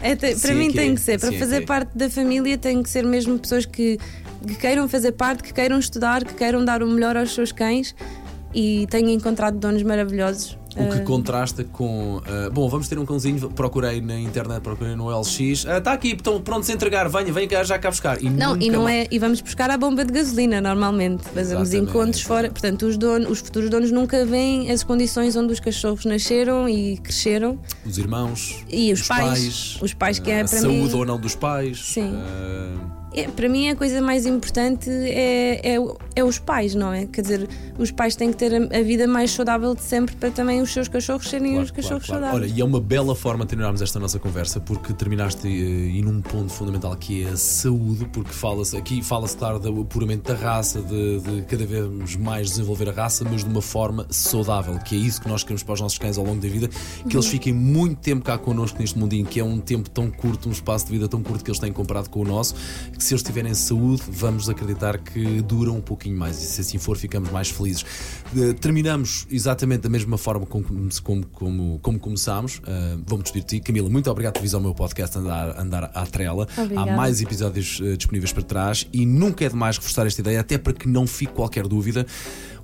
É, 0.00 0.16
te, 0.16 0.34
para 0.36 0.54
mim 0.54 0.70
tem 0.70 0.90
é. 0.90 0.94
que 0.94 1.00
ser, 1.00 1.18
para 1.18 1.30
Sim, 1.30 1.38
fazer 1.38 1.62
é. 1.62 1.66
parte 1.66 1.96
da 1.96 2.10
família, 2.10 2.58
tem 2.58 2.82
que 2.82 2.90
ser 2.90 3.04
mesmo 3.04 3.38
pessoas 3.38 3.64
que, 3.64 3.98
que 4.46 4.54
queiram 4.56 4.88
fazer 4.88 5.12
parte, 5.12 5.42
que 5.42 5.52
queiram 5.52 5.78
estudar, 5.78 6.24
que 6.24 6.34
queiram 6.34 6.64
dar 6.64 6.82
o 6.82 6.86
melhor 6.86 7.16
aos 7.16 7.34
seus 7.34 7.52
cães 7.52 7.94
e 8.54 8.86
tenho 8.90 9.08
encontrado 9.10 9.58
donos 9.58 9.82
maravilhosos 9.82 10.58
o 10.76 10.88
que 10.88 10.98
ah. 10.98 11.04
contrasta 11.04 11.64
com. 11.64 12.18
Uh, 12.18 12.50
bom, 12.52 12.68
vamos 12.68 12.88
ter 12.88 12.98
um 12.98 13.04
cãozinho. 13.04 13.50
Procurei 13.50 14.00
na 14.00 14.18
internet, 14.18 14.60
procurei 14.62 14.94
no 14.94 15.08
LX. 15.08 15.40
Está 15.40 15.90
uh, 15.90 15.94
aqui, 15.94 16.12
estão 16.12 16.40
prontos 16.40 16.70
a 16.70 16.72
entregar. 16.72 17.08
Venha, 17.08 17.32
venha 17.32 17.48
cá, 17.48 17.64
já 17.64 17.78
cá 17.78 17.90
buscar. 17.90 18.22
E 18.22 18.30
não, 18.30 18.56
e 18.56 18.70
não 18.70 18.88
é. 18.88 19.06
E 19.10 19.18
vamos 19.18 19.40
buscar 19.40 19.70
a 19.70 19.76
bomba 19.76 20.04
de 20.04 20.12
gasolina 20.12 20.60
normalmente. 20.60 21.24
Fazemos 21.24 21.74
encontros 21.74 22.22
fora. 22.22 22.50
Portanto, 22.50 22.86
os, 22.86 22.96
donos, 22.96 23.30
os 23.30 23.40
futuros 23.40 23.70
donos 23.70 23.90
nunca 23.90 24.24
veem 24.24 24.70
as 24.70 24.82
condições 24.82 25.36
onde 25.36 25.52
os 25.52 25.60
cachorros 25.60 26.04
nasceram 26.04 26.68
e 26.68 26.96
cresceram. 26.98 27.58
Os 27.84 27.98
irmãos. 27.98 28.64
E 28.70 28.92
os, 28.92 29.00
os 29.00 29.08
pais, 29.08 29.22
pais, 29.22 29.78
Os 29.82 29.94
pais 29.94 30.18
que 30.18 30.30
é 30.30 30.38
para 30.38 30.48
saúde 30.48 30.68
mim. 30.68 30.80
Saúde 30.80 30.96
ou 30.96 31.04
não 31.04 31.18
dos 31.18 31.34
pais. 31.34 31.80
Sim. 31.92 32.14
Uh... 32.14 33.01
É, 33.14 33.28
para 33.28 33.48
mim 33.48 33.68
a 33.68 33.76
coisa 33.76 34.00
mais 34.00 34.26
importante 34.26 34.88
é, 34.90 35.74
é, 35.74 35.78
é, 36.16 36.24
os 36.24 36.38
pais, 36.38 36.74
não 36.74 36.92
é? 36.92 37.06
Quer 37.06 37.22
dizer, 37.22 37.48
os 37.78 37.90
pais 37.90 38.16
têm 38.16 38.30
que 38.30 38.36
ter 38.36 38.54
a, 38.54 38.78
a 38.78 38.82
vida 38.82 39.06
mais 39.06 39.30
saudável 39.30 39.74
de 39.74 39.82
sempre 39.82 40.16
para 40.16 40.30
também 40.30 40.60
os 40.60 40.72
seus 40.72 40.88
cachorros 40.88 41.28
serem 41.28 41.52
claro, 41.52 41.64
os 41.64 41.70
cachorros 41.70 42.06
claro, 42.06 42.22
claro. 42.22 42.32
saudáveis. 42.32 42.52
Olha, 42.52 42.58
e 42.58 42.60
é 42.60 42.64
uma 42.64 42.80
bela 42.80 43.14
forma 43.14 43.44
de 43.44 43.50
terminarmos 43.50 43.82
esta 43.82 43.98
nossa 43.98 44.18
conversa 44.18 44.60
porque 44.60 44.92
terminaste 44.92 45.46
uh, 45.46 45.50
em 45.50 46.06
um 46.06 46.20
ponto 46.20 46.52
fundamental 46.52 46.96
que 46.96 47.24
é 47.24 47.28
a 47.28 47.36
saúde, 47.36 48.06
porque 48.12 48.32
fala-se 48.32 48.76
aqui 48.76 49.02
fala-se 49.02 49.36
claro 49.36 49.58
de, 49.58 49.84
puramente 49.84 50.22
da 50.22 50.34
raça, 50.34 50.80
de, 50.80 51.20
de, 51.20 51.42
cada 51.42 51.66
vez 51.66 52.16
mais 52.16 52.48
desenvolver 52.48 52.88
a 52.88 52.92
raça, 52.92 53.24
mas 53.24 53.44
de 53.44 53.50
uma 53.50 53.62
forma 53.62 54.06
saudável, 54.08 54.78
que 54.78 54.94
é 54.94 54.98
isso 54.98 55.20
que 55.20 55.28
nós 55.28 55.42
queremos 55.42 55.62
para 55.62 55.74
os 55.74 55.80
nossos 55.80 55.98
cães 55.98 56.16
ao 56.16 56.24
longo 56.24 56.40
da 56.40 56.48
vida, 56.48 56.68
que 56.68 57.04
uhum. 57.04 57.10
eles 57.12 57.26
fiquem 57.26 57.52
muito 57.52 57.98
tempo 58.00 58.24
cá 58.24 58.38
connosco 58.38 58.78
neste 58.78 58.98
mundinho, 58.98 59.26
que 59.26 59.40
é 59.40 59.44
um 59.44 59.58
tempo 59.58 59.90
tão 59.90 60.10
curto, 60.10 60.48
um 60.48 60.52
espaço 60.52 60.86
de 60.86 60.92
vida 60.92 61.08
tão 61.08 61.22
curto 61.22 61.44
que 61.44 61.50
eles 61.50 61.58
têm 61.58 61.72
comparado 61.72 62.08
com 62.08 62.20
o 62.20 62.24
nosso, 62.24 62.54
que 62.92 63.01
se 63.02 63.14
eles 63.14 63.22
tiverem 63.22 63.52
saúde 63.54 63.72
saúde, 63.72 64.02
vamos 64.08 64.48
acreditar 64.48 64.98
que 64.98 65.40
dura 65.42 65.72
um 65.72 65.80
pouquinho 65.80 66.16
mais 66.16 66.40
e 66.42 66.46
se 66.46 66.60
assim 66.60 66.78
for, 66.78 66.96
ficamos 66.96 67.30
mais 67.30 67.50
felizes. 67.50 67.84
Uh, 68.34 68.54
terminamos 68.54 69.26
exatamente 69.30 69.80
da 69.80 69.88
mesma 69.88 70.16
forma 70.16 70.46
como, 70.46 70.64
como, 71.02 71.26
como, 71.26 71.78
como 71.80 71.98
começámos. 71.98 72.58
Uh, 72.58 73.02
Vou-me 73.06 73.22
despedir 73.22 73.46
de 73.46 73.58
ti. 73.58 73.60
Camila, 73.60 73.88
muito 73.88 74.10
obrigado 74.10 74.34
por 74.34 74.42
vir 74.42 74.54
ao 74.54 74.60
meu 74.60 74.74
podcast 74.74 75.18
Andar, 75.18 75.58
andar 75.58 75.90
à 75.94 76.06
Trela. 76.06 76.46
Obrigada. 76.56 76.92
Há 76.92 76.96
mais 76.96 77.20
episódios 77.20 77.80
uh, 77.80 77.96
disponíveis 77.96 78.32
para 78.32 78.42
trás 78.42 78.86
e 78.92 79.04
nunca 79.04 79.44
é 79.44 79.48
demais 79.48 79.76
reforçar 79.76 80.06
esta 80.06 80.20
ideia, 80.20 80.40
até 80.40 80.58
para 80.58 80.72
que 80.72 80.88
não 80.88 81.06
fique 81.06 81.32
qualquer 81.32 81.66
dúvida. 81.66 82.06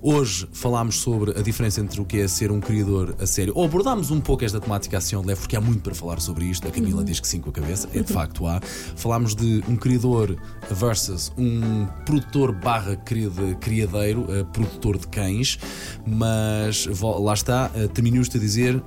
Hoje 0.01 0.47
falámos 0.53 1.01
sobre 1.01 1.37
a 1.37 1.41
diferença 1.41 1.81
entre 1.81 1.99
o 1.99 2.05
que 2.05 2.19
é 2.21 2.27
ser 2.27 2.51
um 2.51 2.61
criador 2.61 3.15
a 3.19 3.25
sério, 3.25 3.51
ou 3.55 3.65
abordámos 3.65 4.11
um 4.11 4.21
pouco 4.21 4.45
esta 4.45 4.59
temática 4.59 4.97
assim 4.97 5.15
ao 5.15 5.23
leve, 5.23 5.41
porque 5.41 5.57
há 5.57 5.61
muito 5.61 5.81
para 5.81 5.93
falar 5.93 6.21
sobre 6.21 6.45
isto. 6.45 6.65
A 6.67 6.71
Camila 6.71 6.99
uhum. 6.99 7.03
diz 7.03 7.19
que 7.19 7.27
sim 7.27 7.41
com 7.41 7.49
a 7.49 7.53
cabeça, 7.53 7.89
é 7.93 7.99
de 8.01 8.13
facto 8.13 8.47
há. 8.47 8.61
Falámos 8.95 9.35
de 9.35 9.61
um 9.67 9.75
criador 9.75 10.37
versus 10.71 11.33
um 11.37 11.85
produtor 12.05 12.53
barra 12.53 12.95
criadeiro, 13.59 14.21
uh, 14.21 14.45
produtor 14.53 14.97
de 14.97 15.07
cães, 15.07 15.59
mas 16.07 16.87
lá 17.01 17.33
está, 17.33 17.69
uh, 17.75 17.89
terminamos-te 17.89 18.37
a 18.37 18.39
dizer 18.39 18.75
uh, 18.77 18.83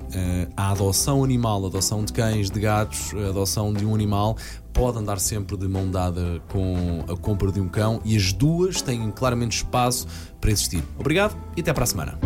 a 0.57 0.71
adoção 0.71 1.23
animal, 1.23 1.65
a 1.65 1.69
adoção 1.69 2.05
de 2.05 2.13
cães, 2.13 2.51
de 2.51 2.59
gatos, 2.59 3.13
a 3.15 3.29
adoção 3.29 3.73
de 3.73 3.85
um 3.85 3.95
animal 3.95 4.37
pode 4.73 4.99
andar 4.99 5.21
sempre 5.21 5.57
de 5.57 5.69
mão 5.69 5.91
dada 5.91 6.41
com 6.49 7.05
a 7.09 7.17
compra 7.17 7.53
de 7.53 7.61
um 7.61 7.69
cão 7.69 8.01
e 8.05 8.17
as 8.17 8.33
duas 8.33 8.81
têm 8.83 9.11
claramente 9.11 9.59
espaço 9.59 10.07
para 10.41 10.51
existir. 10.51 10.83
Obrigado 10.99 11.37
e 11.57 11.61
até 11.61 11.73
para 11.73 11.85
a 11.85 11.87
semana. 11.87 12.19